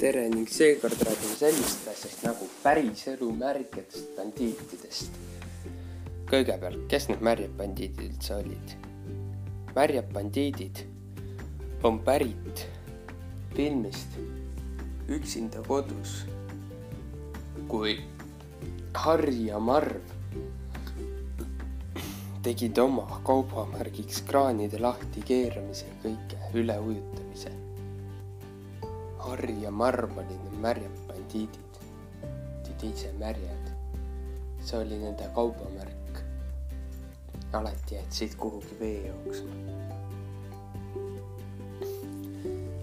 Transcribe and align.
tere 0.00 0.22
ning 0.32 0.48
seekord 0.48 0.96
räägime 1.04 1.34
sellist 1.36 1.88
asjast 1.90 2.22
nagu 2.24 2.46
päriselu 2.62 3.26
märgedest 3.36 4.14
bandiitidest. 4.16 5.18
kõigepealt, 6.30 6.86
kes 6.88 7.10
need 7.10 7.20
märjad 7.28 7.52
bandiidid 7.58 8.00
üldse 8.06 8.38
olid? 8.38 8.72
märjad 9.76 10.08
bandiidid 10.14 10.80
on 11.84 12.00
pärit 12.08 12.64
filmist 13.52 14.16
Üksinda 15.10 15.60
kodus, 15.68 16.22
kui 17.68 17.98
Harri 19.04 19.50
ja 19.50 19.60
Marv 19.60 20.14
tegid 22.46 22.78
oma 22.80 23.20
kaubamärgiks 23.26 24.24
kraanide 24.24 24.80
lahti 24.80 25.20
keeramise 25.28 25.90
ja 25.90 26.04
kõike 26.06 26.54
üleujutamise 26.56 27.52
Harri 29.20 29.62
ja 29.62 29.70
Marv 29.70 30.18
olid 30.18 30.30
need 30.44 30.56
märjad 30.64 30.96
bandiidid, 31.08 31.80
olid 32.64 32.84
ise 32.88 33.12
märjad. 33.18 33.66
see 34.64 34.78
oli 34.78 34.98
nende 34.98 35.28
kaubamärk. 35.34 36.20
alati 37.52 37.94
jätsid 37.94 38.34
kuhugi 38.36 38.76
vee 38.80 39.06
jooksma. 39.06 39.54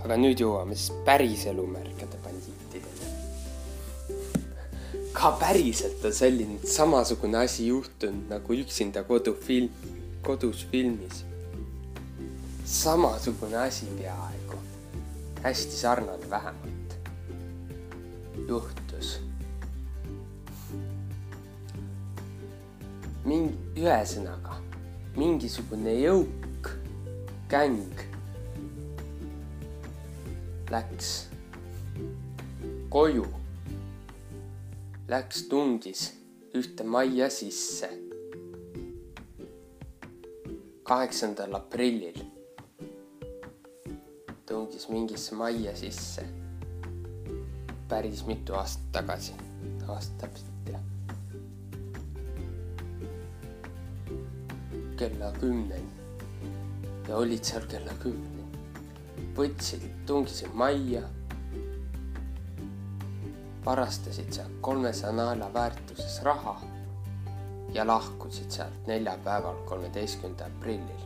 aga 0.03 0.17
nüüd 0.17 0.41
jõuame 0.45 0.75
siis 0.75 0.93
päriselu 1.05 1.67
märkade 1.67 2.17
bandiitidele. 2.23 3.07
ka 5.17 5.31
päriselt 5.41 6.05
on 6.05 6.13
selline 6.13 6.59
samasugune 6.77 7.37
asi 7.37 7.67
juhtunud 7.67 8.29
nagu 8.29 8.53
Üksinda 8.53 9.03
kodufilm, 9.03 9.73
kodus 10.21 10.67
filmis. 10.71 11.23
samasugune 12.65 13.57
asi 13.57 13.85
peaaegu 13.97 14.46
hästi 15.47 15.77
sarnane 15.77 16.29
vähemalt. 16.29 16.97
Juhtus. 18.47 19.21
mingi, 23.27 23.55
ühesõnaga 23.79 24.57
mingisugune 25.15 25.93
jõuk 26.01 26.69
gäng 27.51 28.03
läks 30.71 31.11
koju, 32.91 33.25
läks 35.11 35.45
tungis 35.51 36.09
ühte 36.55 36.83
majja 36.83 37.31
sisse. 37.31 37.93
Kaheksandal 40.87 41.55
aprillil 41.55 42.26
tungis 44.47 44.89
mingisse 44.89 45.35
majja 45.35 45.75
sisse 45.75 46.25
päris 47.87 48.25
mitu 48.25 48.53
aastat 48.53 48.91
tagasi, 48.91 49.33
aasta 49.87 50.13
täpselt 50.17 50.65
tea. 50.65 50.79
kella 54.97 55.31
kümneni 55.31 55.91
ja 57.07 57.17
olid 57.17 57.43
seal 57.43 57.67
kella 57.67 57.93
kümneni. 58.03 58.45
võtsid, 59.37 59.83
tungisid 60.05 60.53
majja, 60.53 61.01
varastasid 63.65 64.31
sealt 64.31 64.55
kolmesaja 64.61 65.11
naela 65.13 65.51
väärtuses 65.53 66.21
raha 66.23 66.55
ja 67.73 67.87
lahkusid 67.87 68.51
sealt 68.51 68.87
neljapäeval, 68.87 69.59
kolmeteistkümnendal 69.65 70.55
aprillil 70.55 71.03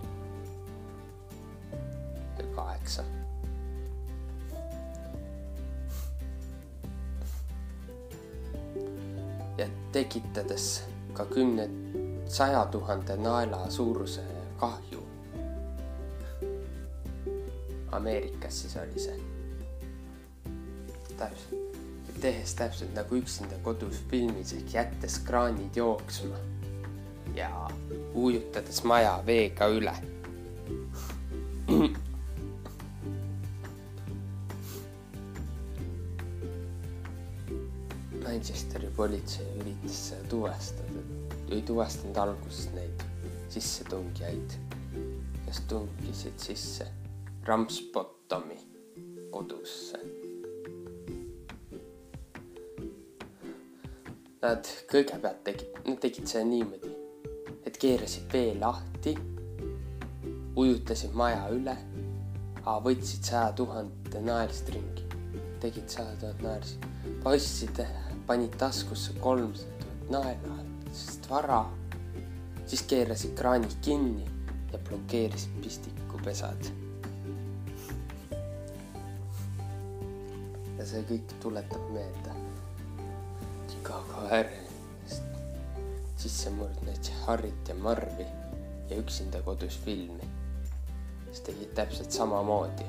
kell 2.37 2.55
kaheksa 2.55 3.03
ja 9.61 9.67
tekitades 9.91 10.83
ka 11.13 11.25
kümne, 11.25 11.69
saja 12.27 12.65
tuhande 12.65 13.17
naela 13.17 13.69
suuruse 13.69 14.21
kahju. 14.59 15.03
Ameerikas 17.91 18.61
siis 18.61 18.77
oli 18.77 18.99
see. 18.99 19.19
täpselt, 21.17 21.77
tehes 22.21 22.55
täpselt 22.55 22.95
nagu 22.95 23.15
üksinda 23.15 23.59
kodus 23.63 23.99
filmis 24.09 24.53
ehk 24.57 24.73
jättes 24.73 25.19
kraanid 25.25 25.75
jooksma 25.77 26.39
ja 27.35 27.69
ujutades 28.13 28.83
maja 28.83 29.19
veega 29.25 29.67
üle 29.69 29.93
Manchesteri 38.21 38.87
politsei 38.95 39.47
üritas 39.59 39.97
seda 40.09 40.27
tuvastada, 40.29 41.01
ei 41.49 41.61
tuvastanud 41.65 42.17
alguses 42.21 42.67
neid 42.75 43.01
sissetungijaid, 43.49 44.53
kes 45.45 45.61
tungisid 45.67 46.37
sisse 46.39 46.85
Ramsbottomi 47.47 48.59
kodusse. 49.33 49.97
Nad 54.41 54.69
kõigepealt 54.89 55.41
tegid, 55.45 55.81
nad 55.85 55.99
tegid 56.01 56.29
seda 56.29 56.45
niimoodi, 56.49 56.93
et 57.65 57.77
keerasid 57.81 58.29
vee 58.33 58.53
lahti, 58.61 59.15
ujutasid 60.61 61.17
maja 61.17 61.49
üle, 61.53 61.75
võtsid 62.85 63.25
saja 63.25 63.49
tuhande 63.57 64.23
naelist 64.25 64.69
ringi, 64.73 65.09
tegid 65.61 65.89
saja 65.89 66.13
tuhat 66.21 66.45
naelist, 66.45 66.89
ostsid 67.25 67.81
panid 68.31 68.53
taskusse 68.57 69.11
kolmsada 69.19 69.85
naela, 70.09 70.55
sest 70.95 71.25
vara, 71.29 71.65
siis 72.65 72.83
keerasid 72.87 73.33
kraanid 73.35 73.73
kinni 73.83 74.23
ja 74.71 74.79
blokeerisid 74.87 75.57
pistikupesad. 75.63 76.69
ja 80.77 80.87
see 80.87 81.03
kõik 81.11 81.35
tuletab 81.43 81.91
meelde 81.93 82.37
Chicago 83.67 84.23
äärest 84.31 85.27
sisse 86.23 86.55
murdnud 86.55 87.11
Harrit 87.25 87.67
ja 87.67 87.75
Marvi 87.75 88.25
ja 88.89 88.97
üksinda 88.97 89.43
kodus 89.43 89.75
filmi, 89.83 90.33
kes 91.27 91.43
tegid 91.51 91.75
täpselt 91.75 92.11
samamoodi. 92.15 92.87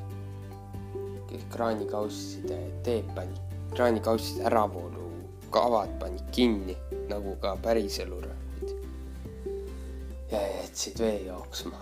kraanikausside 1.50 2.58
teed 2.84 3.14
pani, 3.14 3.41
kraanikausside 3.75 4.47
äravoolu 4.47 5.02
kavad 5.52 5.96
panid 6.00 6.26
kinni 6.32 6.76
nagu 7.08 7.36
ka 7.40 7.56
päriselu 7.62 8.20
röövlid 8.24 8.76
ja 10.32 10.40
jätsid 10.58 10.98
vee 10.98 11.18
jooksma. 11.26 11.78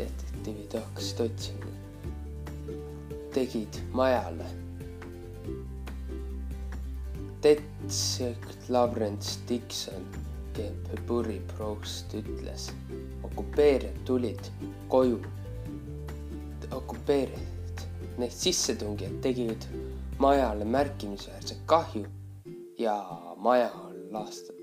detektiivid 0.00 0.74
hakkasid 0.80 1.20
otsima, 1.20 1.66
tegid 3.34 3.80
majale. 3.92 4.46
Detective 7.42 8.36
Lawrence 8.68 9.40
Dixon, 9.48 10.04
Puri 11.06 11.40
Proust 11.56 12.14
ütles, 12.14 12.68
okupeerijad 13.22 14.02
tulid 14.04 14.50
koju, 14.88 15.20
okupeerijad 16.72 17.59
need 18.18 18.30
sissetungijad 18.30 19.20
tegid 19.22 19.64
majale 20.18 20.64
märkimisväärset 20.64 21.58
kahju 21.66 22.06
ja 22.78 23.22
maja 23.36 23.70
on 23.70 24.12
laastatud. 24.12 24.60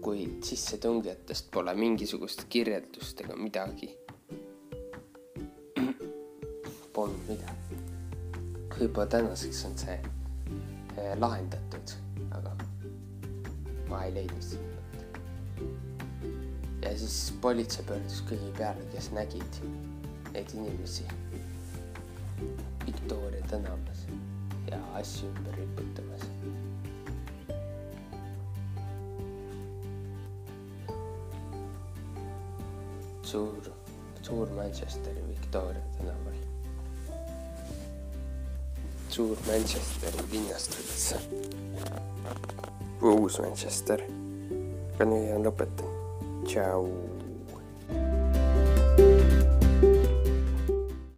kuid 0.00 0.42
sissetungijatest 0.42 1.50
pole 1.50 1.74
mingisugust 1.74 2.44
kirjeldust 2.48 3.20
ega 3.20 3.36
midagi. 3.36 3.90
Polnud 6.94 7.28
midagi. 7.28 7.80
võib-olla 8.78 9.06
tänaseks 9.06 9.64
on 9.68 9.76
see 9.78 9.98
eh, 10.96 11.12
lahendatud, 11.20 11.92
aga 12.30 12.54
ma 13.88 14.04
ei 14.04 14.14
leidnud 14.14 14.42
seda. 14.42 14.80
ja 16.82 16.96
siis 16.98 17.18
politsei 17.40 17.84
pöördus 17.84 18.24
kõigi 18.28 18.52
peale, 18.56 18.88
kes 18.94 19.10
nägid 19.12 19.60
neid 20.32 20.56
inimesi 20.56 21.04
tänamas 23.50 24.06
ja 24.70 24.78
asju 24.94 25.28
ümber 25.28 25.54
riputamas. 25.56 26.20
suur, 33.22 33.70
suur 34.22 34.48
Manchesteri 34.50 35.28
Victoria 35.28 35.82
tänaval. 35.98 36.34
suur 39.08 39.36
Manchesteri 39.46 40.18
linnast 40.32 40.78
üldse. 40.78 41.16
uus 43.02 43.40
Manchester. 43.40 44.00
aga 44.94 45.04
nüüd 45.04 45.26
jään 45.28 45.42
lõpetan. 45.46 45.90
tšau. 46.46 47.19